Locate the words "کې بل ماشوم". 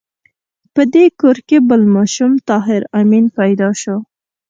1.47-2.31